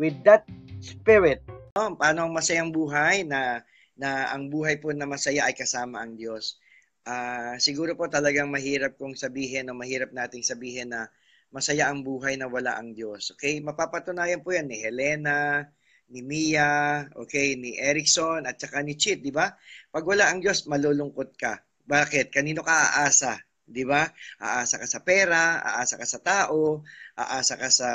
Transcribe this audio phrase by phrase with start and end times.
[0.00, 0.48] with that
[0.80, 1.44] spirit.
[1.76, 3.60] Oh, paano masayang buhay na
[4.00, 6.56] na ang buhay po na masaya ay kasama ang Diyos.
[7.04, 11.12] Uh, siguro po talagang mahirap kong sabihin o mahirap nating sabihin na
[11.52, 13.36] masaya ang buhay na wala ang Diyos.
[13.36, 13.60] Okay?
[13.60, 15.68] Mapapatunayan po yan ni Helena,
[16.08, 19.52] ni Mia, okay, ni Erickson at saka ni Chit, di ba?
[19.92, 21.60] Pag wala ang Diyos, malulungkot ka.
[21.84, 22.32] Bakit?
[22.32, 22.72] Kanino ka
[23.04, 23.36] aasa?
[23.70, 24.02] Di ba?
[24.42, 26.82] Aasa ka sa pera, aasa ka sa tao,
[27.14, 27.90] aasa ka sa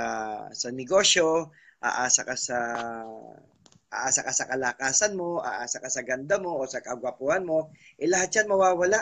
[0.55, 2.57] sa negosyo, aasa ka sa
[3.95, 8.07] aasa ka sa kalakasan mo, aasa ka sa ganda mo o sa kagwapuhan mo, eh
[8.09, 8.99] lahat yan mawawala.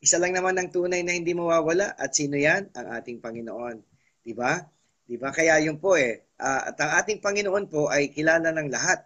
[0.00, 2.72] Isa lang naman ang tunay na hindi mawawala at sino yan?
[2.76, 3.76] Ang ating Panginoon.
[4.24, 4.60] Di ba?
[5.04, 5.28] Di ba?
[5.32, 6.32] Kaya yun po eh.
[6.40, 9.04] Uh, at ang ating Panginoon po ay kilala ng lahat,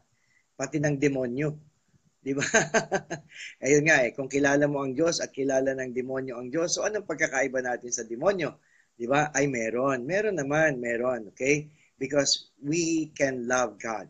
[0.55, 1.51] pati ng demonyo.
[2.23, 2.47] Di ba?
[3.65, 6.87] Ayun nga eh, kung kilala mo ang Diyos at kilala ng demonyo ang Diyos, so
[6.87, 8.55] anong pagkakaiba natin sa demonyo?
[8.95, 9.35] Di ba?
[9.35, 10.07] Ay meron.
[10.07, 11.35] Meron naman, meron.
[11.35, 11.69] Okay?
[11.99, 14.09] Because we can love God.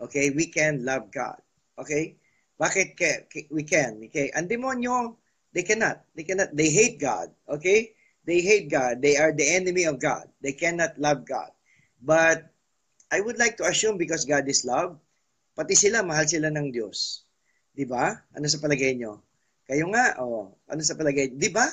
[0.00, 0.30] Okay?
[0.30, 1.40] We can love God.
[1.78, 2.16] Okay?
[2.60, 2.94] Bakit
[3.50, 3.98] we can?
[4.10, 4.30] Okay?
[4.36, 5.16] Ang demonyo,
[5.50, 6.04] they cannot.
[6.14, 6.54] They cannot.
[6.54, 7.32] They hate God.
[7.48, 7.94] Okay?
[8.24, 9.02] They hate God.
[9.02, 10.28] They are the enemy of God.
[10.40, 11.52] They cannot love God.
[12.00, 12.48] But
[13.12, 14.96] I would like to assume because God is love,
[15.54, 17.22] pati sila, mahal sila ng Diyos.
[17.74, 18.10] Di ba?
[18.34, 19.22] Ano sa palagay nyo?
[19.64, 21.32] Kayo nga, oh, ano sa palagay?
[21.36, 21.64] Di ba?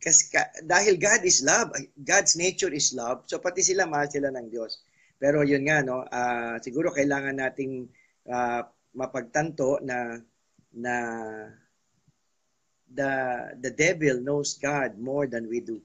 [0.00, 4.32] Kasi ka, dahil God is love, God's nature is love, so pati sila mahal sila
[4.32, 4.80] ng Diyos.
[5.20, 7.84] Pero yun nga, no, uh, siguro kailangan nating
[8.32, 8.64] uh,
[8.96, 10.16] mapagtanto na
[10.72, 10.94] na
[12.90, 13.12] the
[13.60, 15.84] the devil knows God more than we do.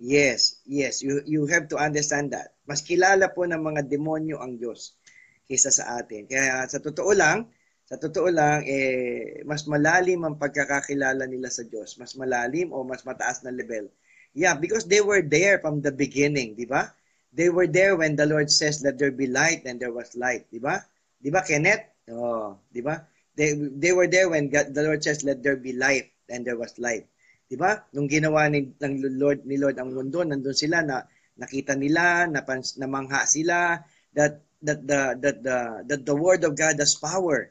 [0.00, 2.56] Yes, yes, you you have to understand that.
[2.64, 4.96] Mas kilala po ng mga demonyo ang Diyos
[5.44, 6.24] kaysa sa atin.
[6.30, 7.50] Kaya sa totoo lang,
[7.90, 11.98] sa totoo lang, eh, mas malalim ang pagkakakilala nila sa Diyos.
[11.98, 13.90] Mas malalim o mas mataas na level.
[14.30, 16.94] Yeah, because they were there from the beginning, di ba?
[17.34, 20.46] They were there when the Lord says, let there be light, and there was light,
[20.54, 20.78] di ba?
[21.18, 21.82] Di ba, Kenneth?
[22.14, 23.02] Oh, di ba?
[23.34, 26.54] They, they were there when God, the Lord says, let there be light, and there
[26.54, 27.10] was light.
[27.50, 27.82] Di ba?
[27.90, 31.02] Nung ginawa ni, ng Lord, ni Lord ang mundo, nandun sila na
[31.34, 33.82] nakita nila, napans, namangha sila,
[34.14, 35.58] that, that, the, that, the,
[35.90, 37.50] that the word of God has power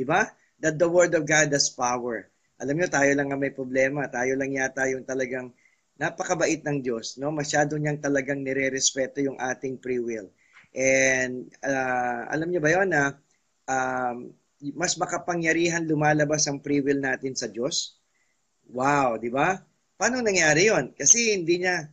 [0.00, 0.24] Di ba?
[0.64, 2.24] That the word of God has power.
[2.56, 4.08] Alam niyo, tayo lang ang may problema.
[4.08, 5.52] Tayo lang yata yung talagang
[6.00, 7.20] napakabait ng Diyos.
[7.20, 7.28] No?
[7.28, 10.32] Masyado niyang talagang nire-respeto yung ating free will.
[10.72, 13.12] And uh, alam niyo ba yon na
[13.68, 14.32] um,
[14.72, 18.00] mas makapangyarihan lumalabas ang free will natin sa Diyos?
[18.72, 19.60] Wow, di ba?
[20.00, 20.96] Paano nangyari yon?
[20.96, 21.84] Kasi hindi niya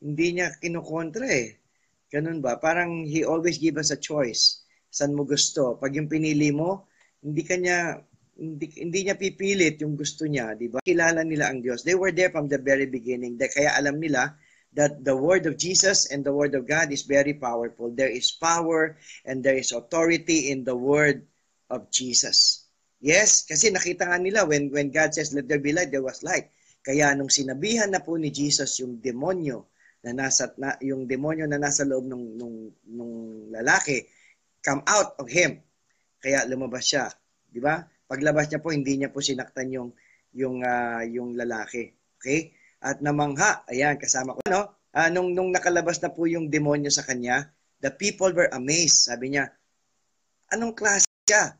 [0.00, 1.60] hindi niya kinukontra eh.
[2.08, 2.56] Ganun ba?
[2.56, 4.64] Parang he always give us a choice.
[4.88, 5.76] San mo gusto?
[5.76, 6.89] Pag yung pinili mo,
[7.20, 8.00] hindi kanya
[8.40, 10.80] hindi, hindi niya pipilit yung gusto niya, di ba?
[10.80, 11.84] Kilala nila ang Diyos.
[11.84, 13.36] They were there from the very beginning.
[13.36, 14.32] Kaya alam nila
[14.72, 17.92] that the word of Jesus and the word of God is very powerful.
[17.92, 18.96] There is power
[19.28, 21.28] and there is authority in the word
[21.68, 22.64] of Jesus.
[23.00, 26.24] Yes, kasi nakita nga nila when when God says let there be light, there was
[26.24, 26.48] light.
[26.80, 29.68] Kaya nung sinabihan na po ni Jesus yung demonyo
[30.00, 33.14] na nasa na, yung demonyo na nasa loob ng nung nung
[33.52, 34.04] lalaki,
[34.64, 35.60] come out of him
[36.20, 37.08] kaya lumabas siya,
[37.50, 37.82] 'di ba?
[38.06, 39.90] Paglabas niya po hindi niya po sinaktan yung
[40.36, 41.90] yung uh, yung lalaki.
[42.20, 42.54] Okay?
[42.80, 44.62] At namangha, ayan kasama ko no.
[44.90, 49.08] Uh, nung nung nakalabas na po yung demonyo sa kanya, the people were amazed.
[49.08, 49.48] Sabi niya,
[50.52, 51.54] anong klase siya?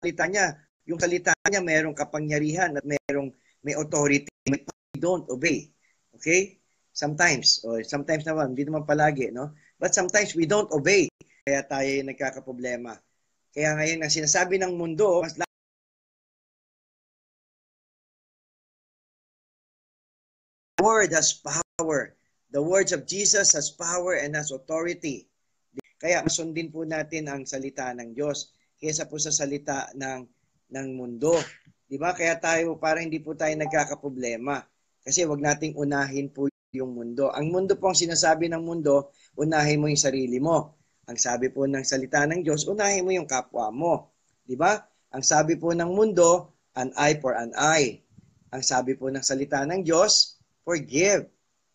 [0.00, 0.46] Salita niya,
[0.88, 4.62] yung salita niya mayroong kapangyarihan at mayroong may authority, may
[4.96, 5.68] don't obey.
[6.16, 6.58] Okay?
[6.90, 9.54] Sometimes, or sometimes naman, hindi naman palagi, no?
[9.78, 11.06] But sometimes we don't obey.
[11.46, 12.98] Kaya tayo nagkakaproblema.
[13.58, 15.34] Kaya ngayon, ang sinasabi ng mundo, mas
[20.78, 22.14] The word has power.
[22.54, 25.26] The words of Jesus has power and has authority.
[25.98, 30.22] Kaya masundin po natin ang salita ng Diyos kaysa po sa salita ng
[30.70, 31.34] ng mundo.
[31.90, 32.14] 'Di ba?
[32.14, 34.62] Kaya tayo para hindi po tayo nagkakaproblema.
[35.02, 37.34] Kasi wag nating unahin po yung mundo.
[37.34, 40.77] Ang mundo po ang sinasabi ng mundo, unahin mo yung sarili mo.
[41.08, 44.12] Ang sabi po ng salita ng Diyos, unahin mo yung kapwa mo.
[44.44, 44.76] Di ba?
[45.16, 48.04] Ang sabi po ng mundo, an eye for an eye.
[48.52, 50.36] Ang sabi po ng salita ng Diyos,
[50.68, 51.24] forgive.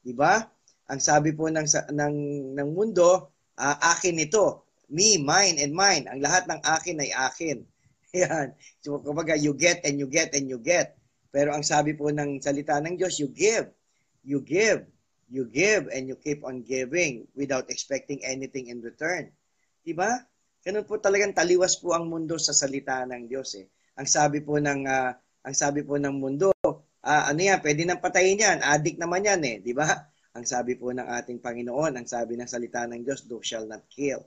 [0.06, 0.46] Di ba?
[0.86, 2.16] Ang sabi po ng ng
[2.54, 4.70] ng mundo, uh, akin ito.
[4.94, 6.06] Me, mine, and mine.
[6.06, 7.58] Ang lahat ng akin ay akin.
[8.22, 8.54] Yan.
[8.86, 10.94] So, kumbaga, you get and you get and you get.
[11.34, 13.74] Pero ang sabi po ng salita ng Diyos, you give.
[14.22, 14.86] You give.
[15.34, 19.34] You give and you keep on giving without expecting anything in return.
[19.82, 20.22] Diba?
[20.62, 23.66] Ganun po talagang taliwas po ang mundo sa salita ng Diyos eh.
[23.98, 25.12] Ang sabi po ng uh,
[25.44, 26.54] ang sabi po ng mundo,
[27.04, 29.90] uh, ano yan, pwede nang patayin yan, addict naman yan eh, di ba?
[30.34, 33.84] Ang sabi po ng ating Panginoon, ang sabi ng salita ng Diyos, thou shall not
[33.92, 34.24] kill.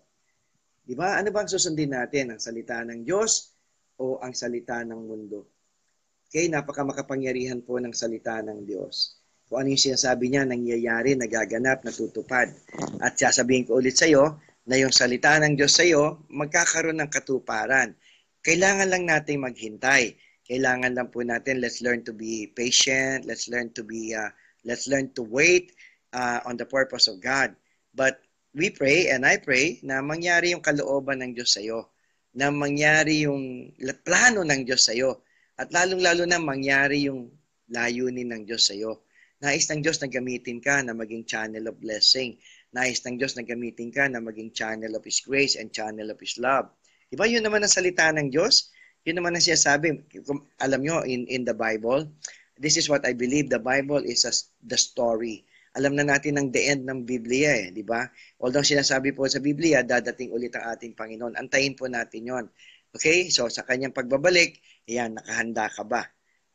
[0.87, 1.17] Di ba?
[1.19, 2.37] Ano bang susundin natin?
[2.37, 3.57] Ang salita ng Diyos
[3.99, 5.51] o ang salita ng mundo?
[6.29, 9.16] Okay, napaka makapangyarihan po ng salita ng Diyos.
[9.47, 12.51] Kung ano yung sinasabi niya, nangyayari, nagaganap, natutupad.
[12.99, 17.11] At sasabihin ko ulit sa iyo na yung salita ng Diyos sa iyo, magkakaroon ng
[17.11, 17.95] katuparan.
[18.43, 20.19] Kailangan lang nating maghintay.
[20.47, 24.31] Kailangan lang po natin, let's learn to be patient, let's learn to be, uh,
[24.67, 25.75] let's learn to wait
[26.15, 27.55] uh, on the purpose of God.
[27.95, 28.19] But
[28.51, 31.95] we pray and I pray na mangyari yung kalooban ng Diyos sa iyo,
[32.35, 33.71] na mangyari yung
[34.03, 35.23] plano ng Diyos sa iyo,
[35.55, 37.31] at lalong-lalo na mangyari yung
[37.71, 39.06] layunin ng Diyos sa iyo.
[39.43, 42.41] Nais ng Diyos na gamitin ka na maging channel of blessing.
[42.73, 46.19] Nais ng Diyos na gamitin ka na maging channel of His grace and channel of
[46.21, 46.73] His love.
[47.13, 48.73] Diba yun naman ang salita ng Diyos?
[49.05, 50.03] Yun naman ang sinasabi.
[50.65, 52.09] Alam nyo, in, in the Bible,
[52.57, 53.53] this is what I believe.
[53.53, 54.33] The Bible is a,
[54.65, 55.45] the story
[55.77, 58.01] alam na natin ang the end ng Biblia eh, di ba?
[58.41, 61.37] Although sinasabi po sa Biblia, dadating ulit ang ating Panginoon.
[61.37, 62.45] Antayin po natin yon.
[62.97, 63.29] Okay?
[63.29, 64.57] So, sa kanyang pagbabalik,
[64.89, 66.01] yan, nakahanda ka ba?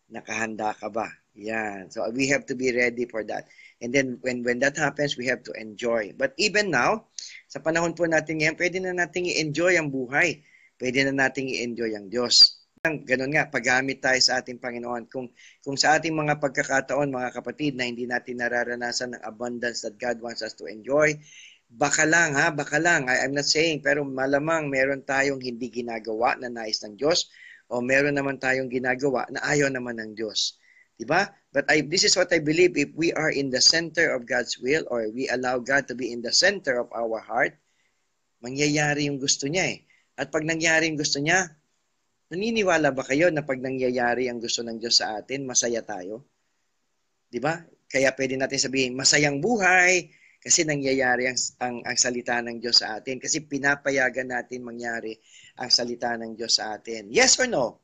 [0.10, 1.21] Nakahanda ka ba?
[1.36, 1.88] Yan.
[1.92, 3.48] So, we have to be ready for that.
[3.80, 6.12] And then, when, when that happens, we have to enjoy.
[6.18, 7.08] But even now,
[7.48, 10.44] sa panahon po natin ngayon, pwede na nating i-enjoy ang buhay.
[10.76, 15.06] Pwede na nating i-enjoy ang Diyos ganun nga, paggamit tayo sa ating Panginoon.
[15.06, 15.30] Kung,
[15.62, 20.18] kung sa ating mga pagkakataon, mga kapatid, na hindi natin nararanasan ng abundance that God
[20.18, 21.14] wants us to enjoy,
[21.70, 23.06] baka lang ha, baka lang.
[23.06, 27.30] I, I'm not saying, pero malamang meron tayong hindi ginagawa na nais ng Diyos
[27.70, 30.58] o meron naman tayong ginagawa na ayaw naman ng Diyos.
[31.02, 31.34] Diba?
[31.50, 32.78] But I, this is what I believe.
[32.78, 36.14] If we are in the center of God's will or we allow God to be
[36.14, 37.58] in the center of our heart,
[38.46, 39.78] mangyayari yung gusto niya eh.
[40.22, 41.50] At pag nangyari yung gusto niya,
[42.32, 46.24] Naniniwala ba kayo na pag nangyayari ang gusto ng Diyos sa atin, masaya tayo?
[47.28, 47.60] 'Di ba?
[47.92, 50.08] Kaya pwede natin sabihin, masayang buhay
[50.40, 53.20] kasi nangyayari ang, ang, ang salita ng Diyos sa atin.
[53.20, 55.20] Kasi pinapayagan natin mangyari
[55.60, 57.12] ang salita ng Diyos sa atin.
[57.12, 57.84] Yes or no?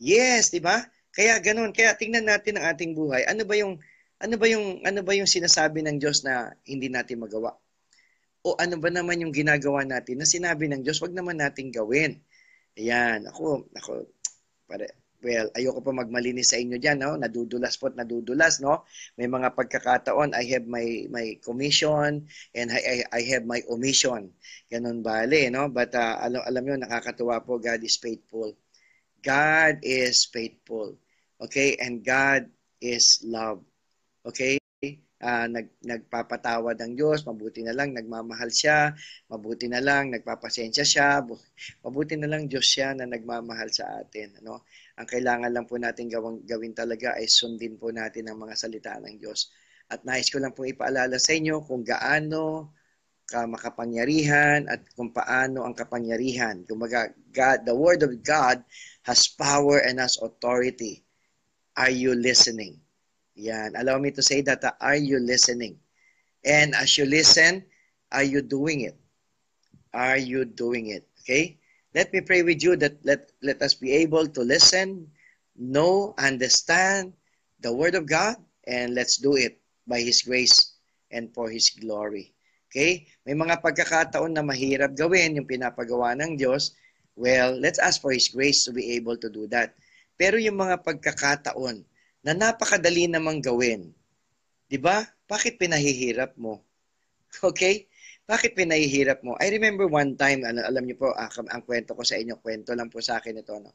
[0.00, 0.80] Yes, 'di ba?
[1.14, 1.70] Kaya ganoon.
[1.70, 3.22] Kaya tingnan natin ang ating buhay.
[3.30, 3.78] Ano ba yung
[4.18, 7.54] ano ba yung ano ba yung sinasabi ng Diyos na hindi natin magawa?
[8.44, 12.20] O ano ba naman yung ginagawa natin na sinabi ng Diyos, wag naman nating gawin.
[12.76, 14.04] Ayan, ako, ako,
[14.68, 14.84] para,
[15.24, 17.16] well, ayoko pa magmalinis sa inyo diyan, no?
[17.16, 18.84] Nadudulas po nadudulas, no?
[19.16, 24.34] May mga pagkakataon, I have my my commission and I, I, I have my omission.
[24.68, 25.72] Ganun bale, no?
[25.72, 28.52] But uh, alam, alam niyo nakakatuwa po, God is faithful.
[29.24, 31.00] God is faithful.
[31.44, 31.76] Okay?
[31.76, 32.48] And God
[32.80, 33.60] is love.
[34.24, 34.58] Okay?
[35.24, 38.92] uh, nag, nagpapatawad ang Diyos, mabuti na lang nagmamahal siya,
[39.32, 41.24] mabuti na lang nagpapasensya siya,
[41.80, 44.36] mabuti na lang Diyos siya na nagmamahal sa atin.
[44.44, 44.68] Ano?
[45.00, 48.92] Ang kailangan lang po natin gawin, gawin talaga ay sundin po natin ang mga salita
[49.00, 49.48] ng Diyos.
[49.88, 52.72] At nais ko lang po ipaalala sa inyo kung gaano
[53.24, 56.64] ka makapangyarihan at kung paano ang kapangyarihan.
[56.68, 58.60] Kumbaga, God, the Word of God
[59.08, 61.03] has power and has authority.
[61.76, 62.78] Are you listening?
[63.34, 63.74] Yan.
[63.76, 65.78] Allow me to say that, uh, are you listening?
[66.44, 67.64] And as you listen,
[68.12, 68.96] are you doing it?
[69.92, 71.06] Are you doing it?
[71.22, 71.58] Okay?
[71.94, 75.10] Let me pray with you that let, let us be able to listen,
[75.56, 77.12] know, understand
[77.60, 80.74] the Word of God, and let's do it by His grace
[81.10, 82.34] and for His glory.
[82.70, 83.06] Okay?
[83.26, 86.74] May mga pagkakataon na mahirap gawin yung pinapagawa ng Diyos.
[87.14, 89.78] Well, let's ask for His grace to be able to do that.
[90.14, 91.82] Pero yung mga pagkakataon
[92.24, 93.92] na napakadali namang gawin.
[94.70, 95.04] 'Di ba?
[95.28, 96.64] Bakit pinahihirap mo?
[97.42, 97.90] Okay?
[98.24, 99.36] Bakit pinahihirap mo?
[99.36, 102.72] I remember one time, ano, alam niyo po, uh, ang kwento ko sa inyo, kwento
[102.72, 103.52] lang po sa akin ito.
[103.58, 103.74] No?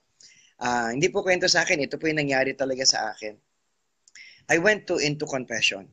[0.58, 3.38] Uh, hindi po kwento sa akin, ito po yung nangyari talaga sa akin.
[4.50, 5.86] I went to into confession.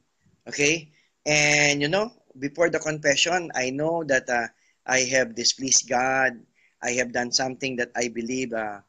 [0.49, 0.89] Okay?
[1.29, 4.49] And you know, before the confession, I know that uh,
[4.89, 6.39] I have displeased God.
[6.81, 8.81] I have done something that I believe uh,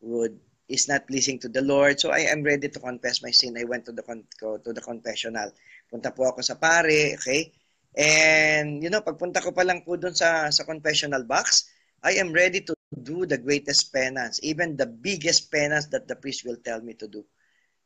[0.00, 0.34] would
[0.68, 2.00] is not pleasing to the Lord.
[2.00, 3.56] So I am ready to confess my sin.
[3.58, 5.52] I went to the to the confessional.
[5.90, 7.52] Punta po ako sa pare, okay?
[7.94, 11.68] And you know, pagpunta ko pa lang po doon sa sa confessional box,
[12.02, 16.42] I am ready to do the greatest penance, even the biggest penance that the priest
[16.42, 17.22] will tell me to do.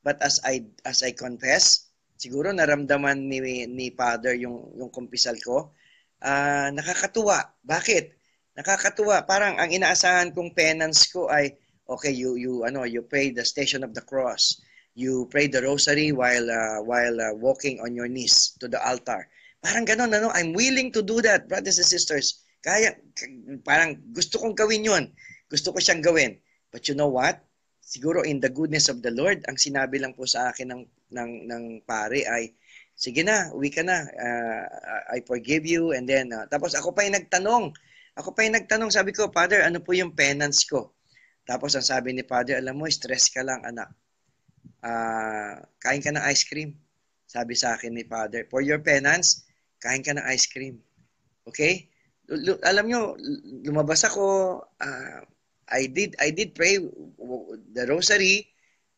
[0.07, 5.75] But as I as I confess, siguro naramdaman ni ni Father yung yung kumpisal ko
[6.23, 7.39] uh, nakakatuwa.
[7.63, 8.15] Bakit?
[8.59, 9.23] Nakakatuwa.
[9.27, 11.55] Parang ang inaasahan kong penance ko ay
[11.89, 14.61] okay, you you ano, you pray the station of the cross.
[14.99, 19.27] You pray the rosary while uh, while uh, walking on your knees to the altar.
[19.59, 20.31] Parang ganun, ano?
[20.31, 22.47] I'm willing to do that, brothers and sisters.
[22.63, 22.95] Kaya,
[23.67, 25.11] parang gusto kong gawin yon.
[25.51, 26.39] Gusto ko siyang gawin.
[26.71, 27.43] But you know what?
[27.83, 30.83] Siguro in the goodness of the Lord, ang sinabi lang po sa akin ng,
[31.15, 32.53] ng, ng pare ay,
[32.95, 34.05] sige na, uwi ka na.
[34.05, 34.65] Uh,
[35.15, 35.95] I forgive you.
[35.95, 37.73] And then, uh, tapos ako pa yung nagtanong.
[38.19, 38.91] Ako pa yung nagtanong.
[38.93, 40.98] Sabi ko, Father, ano po yung penance ko?
[41.49, 43.89] Tapos ang sabi ni Father, alam mo, stress ka lang, anak.
[44.85, 46.77] Uh, kain ka ng ice cream.
[47.25, 49.49] Sabi sa akin ni Father, for your penance,
[49.81, 50.77] kain ka ng ice cream.
[51.49, 51.89] Okay?
[52.29, 53.17] L- alam nyo,
[53.65, 55.21] lumabas ako, uh,
[55.69, 56.81] I did I did pray
[57.77, 58.49] the rosary,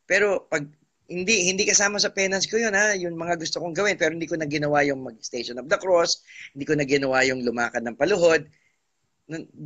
[0.07, 0.67] pero pag
[1.11, 4.31] hindi hindi kasama sa penance ko yun ha, yung mga gusto kong gawin pero hindi
[4.31, 6.23] ko na ginawa yung mag-station of the cross,
[6.55, 8.47] hindi ko na ginawa yung lumakad ng paluhod.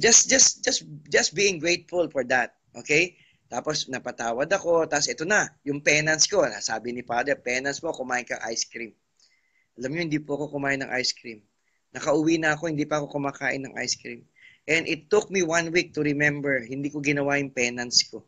[0.01, 2.57] Just just just just being grateful for that.
[2.75, 3.15] Okay?
[3.47, 6.43] Tapos napatawad ako, tapos ito na, yung penance ko.
[6.59, 8.91] Sabi ni Father, penance mo, kumain ka ice cream.
[9.79, 11.43] Alam niyo, hindi po ako kumain ng ice cream.
[11.95, 14.27] Nakauwi na ako, hindi pa ako kumakain ng ice cream.
[14.67, 18.27] And it took me one week to remember, hindi ko ginawa yung penance ko.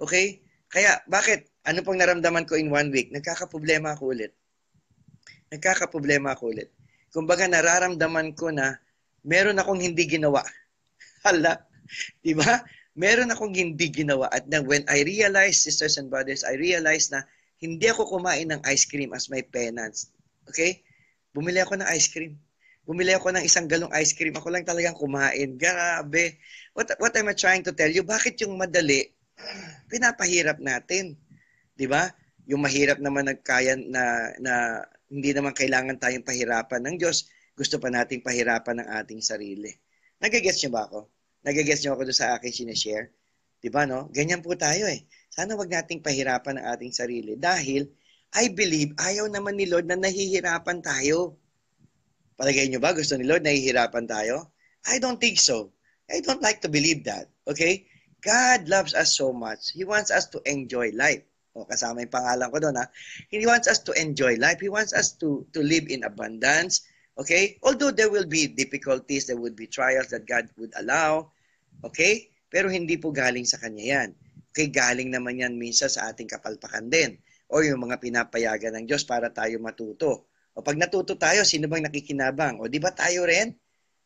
[0.00, 0.42] Okay?
[0.72, 1.46] Kaya, bakit?
[1.68, 3.14] Ano pang naramdaman ko in one week?
[3.14, 4.32] Nagkakaproblema ako ulit.
[5.54, 6.74] Nagkakaproblema ako ulit.
[7.14, 8.74] Kumbaga, nararamdaman ko na
[9.22, 10.42] meron akong hindi ginawa.
[11.24, 11.62] Hala,
[12.18, 12.58] di ba?
[12.94, 14.30] Meron akong hindi ginawa.
[14.30, 17.26] At then when I realized, sisters and brothers, I realized na
[17.58, 20.14] hindi ako kumain ng ice cream as my penance.
[20.46, 20.82] Okay?
[21.34, 22.38] Bumili ako ng ice cream.
[22.84, 24.36] Bumili ako ng isang galong ice cream.
[24.36, 25.58] Ako lang talagang kumain.
[25.58, 26.38] Grabe.
[26.76, 28.06] What, what am I trying to tell you?
[28.06, 29.10] Bakit yung madali,
[29.90, 31.18] pinapahirap natin?
[31.74, 32.10] 'di ba?
[32.46, 34.54] Yung mahirap naman nagkaya na na
[35.10, 39.70] hindi naman kailangan tayong pahirapan ng Diyos, gusto pa nating pahirapan ng ating sarili.
[40.18, 41.06] Nagagets niyo ba ako?
[41.44, 43.12] Nagagets niyo ako doon sa akin sinishare?
[43.60, 44.08] 'Di ba no?
[44.12, 45.04] Ganyan po tayo eh.
[45.28, 47.88] Sana wag nating pahirapan ang ating sarili dahil
[48.34, 51.38] I believe ayaw naman ni Lord na nahihirapan tayo.
[52.34, 54.50] Palagay niyo ba gusto ni Lord nahihirapan tayo?
[54.90, 55.70] I don't think so.
[56.10, 57.30] I don't like to believe that.
[57.46, 57.86] Okay?
[58.20, 59.72] God loves us so much.
[59.72, 61.22] He wants us to enjoy life.
[61.54, 62.90] O kasama yung pangalan ko doon ha.
[63.30, 64.58] He wants us to enjoy life.
[64.58, 66.82] He wants us to to live in abundance.
[67.14, 67.58] Okay?
[67.62, 71.30] Although there will be difficulties, there would be trials that God would allow.
[71.86, 72.30] Okay?
[72.50, 74.08] Pero hindi po galing sa Kanya yan.
[74.50, 74.70] Okay?
[74.70, 77.18] Galing naman yan minsan sa ating kapalpakan din.
[77.50, 80.30] O yung mga pinapayagan ng Diyos para tayo matuto.
[80.54, 82.62] O pag natuto tayo, sino bang nakikinabang?
[82.62, 83.54] O di ba tayo rin?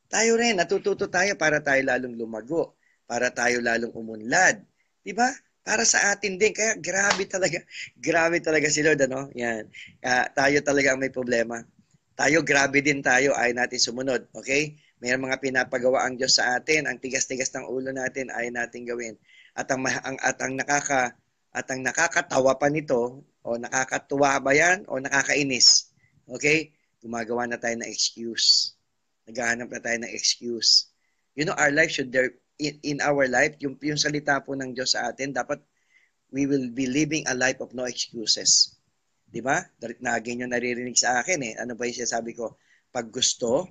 [0.09, 2.81] Tayo rin, natututo tayo para tayo lalong lumago.
[3.05, 4.65] Para tayo lalong umunlad.
[5.05, 5.29] Di ba?
[5.69, 6.57] para sa atin din.
[6.57, 7.61] Kaya grabe talaga,
[8.09, 9.29] grabe talaga si Lord, ano?
[9.37, 9.69] Yan.
[10.01, 11.61] Uh, tayo talaga ang may problema.
[12.19, 14.27] Tayo, grabe din tayo, ay natin sumunod.
[14.35, 14.75] Okay?
[14.99, 19.15] May mga pinapagawa ang Diyos sa atin, ang tigas-tigas ng ulo natin ay natin gawin.
[19.55, 21.15] At ang, ang at ang nakaka
[21.55, 25.95] at ang nakakatawa pa nito o nakakatuwa ba yan o nakakainis.
[26.27, 26.75] Okay?
[26.99, 28.75] Gumagawa na tayo ng excuse.
[29.31, 30.91] Naghahanap na tayo ng excuse.
[31.39, 34.75] You know, our life should there in, in our life, yung, yung salita po ng
[34.75, 35.63] Diyos sa atin, dapat
[36.35, 38.78] we will be living a life of no excuses.
[39.29, 39.61] Di ba?
[40.01, 41.55] Lagi nyo naririnig sa akin eh.
[41.61, 42.57] Ano ba yung sinasabi ko?
[42.89, 43.69] Pag gusto,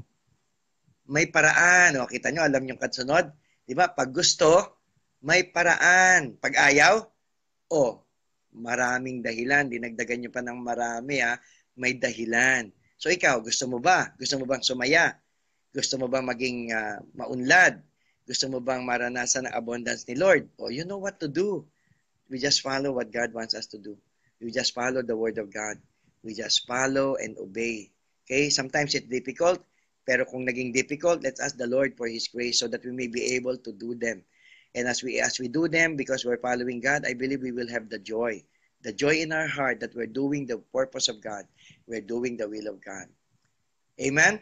[1.10, 1.98] may paraan.
[1.98, 3.34] O, kita nyo, alam nyo katsunod?
[3.66, 3.90] Di ba?
[3.90, 4.78] Pag gusto,
[5.26, 6.38] may paraan.
[6.38, 7.02] Pag ayaw,
[7.74, 7.82] o,
[8.54, 9.66] maraming dahilan.
[9.66, 11.42] Dinagdagan nyo pa ng marami ha.
[11.74, 12.70] May dahilan.
[12.98, 14.14] So ikaw, gusto mo ba?
[14.18, 15.14] Gusto mo bang sumaya?
[15.74, 17.82] Gusto mo bang maging uh, maunlad?
[18.26, 20.50] Gusto mo bang maranasan ang abundance ni Lord?
[20.58, 21.66] Oh, you know what to do.
[22.28, 23.96] We just follow what God wants us to do.
[24.42, 25.78] We just follow the word of God.
[26.24, 27.92] We just follow and obey.
[28.26, 28.50] Okay?
[28.50, 29.64] Sometimes it's difficult,
[30.06, 33.08] pero kung naging difficult, let's ask the Lord for His grace so that we may
[33.08, 34.24] be able to do them.
[34.76, 37.70] And as we as we do them, because we're following God, I believe we will
[37.72, 38.44] have the joy.
[38.86, 41.50] The joy in our heart that we're doing the purpose of God.
[41.90, 43.10] We're doing the will of God.
[43.98, 44.38] Amen?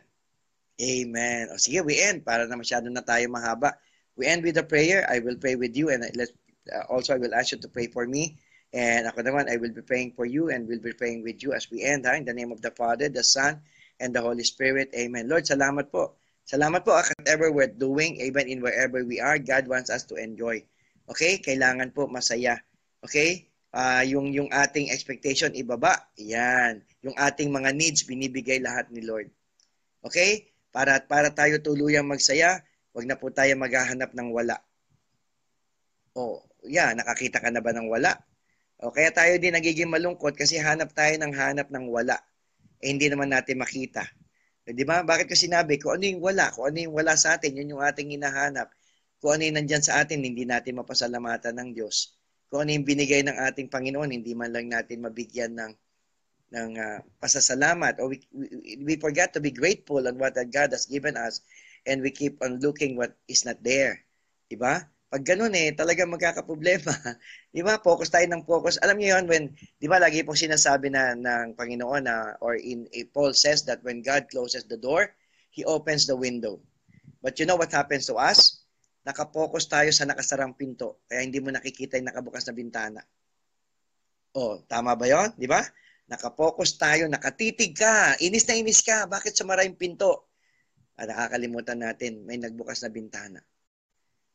[0.81, 1.47] Amen.
[1.51, 3.79] O sige, we end para na masyado na tayo mahaba.
[4.19, 5.07] We end with a prayer.
[5.07, 6.29] I will pray with you and let
[6.67, 8.35] uh, also I will ask you to pray for me.
[8.75, 11.55] And ako naman, I will be praying for you and will be praying with you
[11.55, 13.63] as we end ha, in the name of the Father, the Son,
[14.03, 14.91] and the Holy Spirit.
[14.91, 15.31] Amen.
[15.31, 16.19] Lord, salamat po.
[16.43, 20.19] Salamat po at whatever we're doing, even in wherever we are, God wants us to
[20.19, 20.59] enjoy.
[21.07, 21.39] Okay?
[21.39, 22.59] Kailangan po masaya.
[22.99, 23.47] Okay?
[23.71, 26.11] Uh, yung, yung ating expectation ibaba.
[26.19, 26.83] Yan.
[26.99, 29.31] Yung ating mga needs, binibigay lahat ni Lord.
[30.03, 30.51] Okay?
[30.75, 32.59] Para, para tayo tuluyang magsaya,
[32.91, 34.59] wag na po tayo maghahanap ng wala.
[36.11, 38.19] O, yeah, nakakita ka na ba ng wala?
[38.83, 42.19] O, kaya tayo din nagiging malungkot kasi hanap tayo ng hanap ng wala.
[42.83, 44.03] Eh, hindi naman natin makita.
[44.65, 45.05] Di ba?
[45.05, 47.83] Bakit ko sinabi, kung ano yung wala, kung ano yung wala sa atin, yun yung
[47.85, 48.73] ating hinahanap.
[49.21, 52.17] Kung ano yung nandyan sa atin, hindi natin mapasalamatan ng Diyos.
[52.49, 55.71] Kung ano yung binigay ng ating Panginoon, hindi man lang natin mabigyan ng
[56.55, 60.85] ng uh, pasasalamat or we, we, we forget to be grateful on what God has
[60.85, 61.41] given us
[61.89, 64.05] and we keep on looking what is not there.
[64.47, 64.85] Diba?
[65.05, 66.91] Pag ganun eh, talaga magkakaproblema.
[67.55, 67.77] di ba?
[67.77, 68.81] Focus tayo ng focus.
[68.81, 69.43] Alam niyo yun, when,
[69.77, 73.85] di ba lagi pong sinasabi na ng Panginoon na, or in eh, Paul says that
[73.85, 75.13] when God closes the door,
[75.53, 76.59] He opens the window.
[77.23, 78.65] But you know what happens to us?
[79.05, 83.01] Nakapokus tayo sa nakasarang pinto, kaya hindi mo nakikita yung nakabukas na bintana.
[84.33, 85.29] Oh, tama ba yon?
[85.37, 85.61] Di ba?
[86.09, 90.33] Nakapokus tayo, nakatitig ka, inis na inis ka, bakit sumara yung pinto?
[90.97, 93.39] At nakakalimutan natin, may nagbukas na bintana.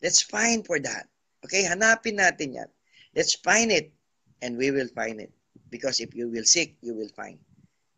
[0.00, 1.08] Let's find for that.
[1.44, 2.70] Okay, hanapin natin yan.
[3.12, 3.92] Let's find it
[4.40, 5.32] and we will find it.
[5.68, 7.38] Because if you will seek, you will find.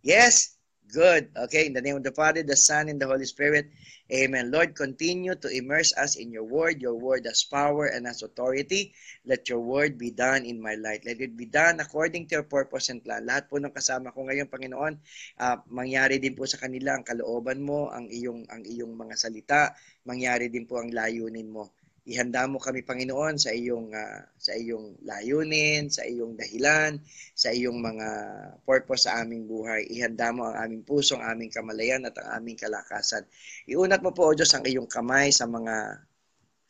[0.03, 0.59] Yes?
[0.93, 1.33] Good.
[1.49, 3.73] Okay, in the name of the Father, the Son, and the Holy Spirit.
[4.13, 4.53] Amen.
[4.53, 6.85] Lord, continue to immerse us in your word.
[6.85, 8.93] Your word has power and has authority.
[9.25, 11.01] Let your word be done in my life.
[11.09, 13.25] Let it be done according to your purpose and plan.
[13.25, 14.95] Lahat po ng kasama ko ngayon, Panginoon,
[15.41, 19.73] uh, mangyari din po sa kanila ang kalooban mo, ang iyong, ang iyong mga salita,
[20.05, 24.99] mangyari din po ang layunin mo ihanda mo kami Panginoon sa iyong uh, sa iyong
[25.07, 26.99] layunin, sa iyong dahilan,
[27.35, 28.09] sa iyong mga
[28.67, 29.87] purpose sa aming buhay.
[29.87, 33.23] Ihanda mo ang aming puso, ang aming kamalayan at ang aming kalakasan.
[33.71, 36.03] Iunat mo po o Diyos ang iyong kamay sa mga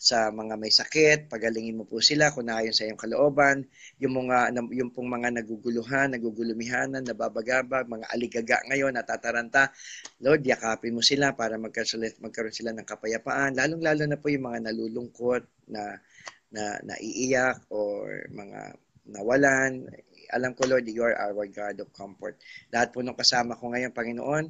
[0.02, 3.62] sa mga may sakit, pagalingin mo po sila kung naayon sa iyong kalooban,
[4.02, 9.71] yung mga yung pong mga naguguluhan, nagugulumihanan, nababagabag, mga aligaga ngayon natataranta,
[10.18, 14.75] Lord, yakapin mo sila para magkaroon, magkaroon sila ng kapayapaan, lalong-lalo na po yung mga
[14.75, 16.02] nalulungkot na
[16.50, 18.75] na naiiyak or mga
[19.06, 19.87] nawalan.
[20.35, 22.42] Alam ko, Lord, you are our God of comfort.
[22.75, 24.44] Lahat po ng kasama ko ngayon, Panginoon,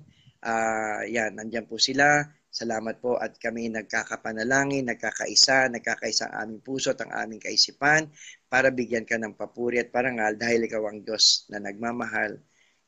[0.49, 6.93] uh, yan, nandyan po sila Salamat po at kami nagkakapanalangin, nagkakaisa, nagkakaisa ang aming puso
[6.93, 8.13] at ang aming kaisipan
[8.45, 12.37] para bigyan ka ng papuri at parangal dahil ikaw ang Diyos na nagmamahal,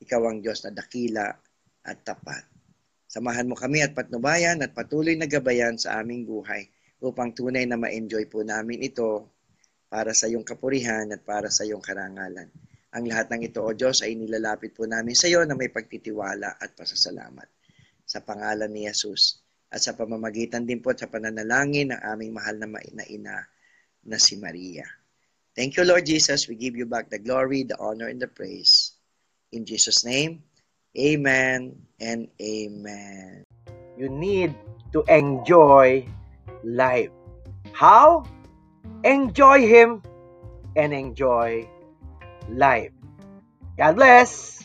[0.05, 1.33] ikaw ang Diyos na dakila
[1.81, 2.44] at tapat.
[3.09, 6.68] Samahan mo kami at patnubayan at patuloy na gabayan sa aming buhay
[7.00, 9.33] upang tunay na ma-enjoy po namin ito
[9.88, 12.53] para sa iyong kapurihan at para sa iyong karangalan.
[12.92, 16.61] Ang lahat ng ito, O Diyos, ay nilalapit po namin sa iyo na may pagtitiwala
[16.61, 17.48] at pasasalamat.
[18.05, 23.05] Sa pangalan ni Jesus at sa pamamagitan din po sa pananalangin ng aming mahal na
[23.09, 23.37] ina
[24.05, 24.85] na si Maria.
[25.55, 26.50] Thank you, Lord Jesus.
[26.50, 28.98] We give you back the glory, the honor, and the praise.
[29.55, 30.42] In Jesus' name,
[30.98, 33.46] amen and amen.
[33.94, 34.50] You need
[34.90, 36.11] to enjoy
[36.66, 37.14] life.
[37.70, 38.27] How?
[39.07, 40.03] Enjoy Him
[40.74, 41.70] and enjoy
[42.50, 42.90] life.
[43.79, 44.59] God bless.